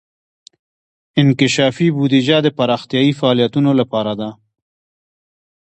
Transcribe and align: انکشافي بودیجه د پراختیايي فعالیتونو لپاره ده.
انکشافي 1.21 1.87
بودیجه 1.97 2.37
د 2.43 2.47
پراختیايي 2.57 3.11
فعالیتونو 3.19 3.71
لپاره 3.79 4.13
ده. 4.19 4.29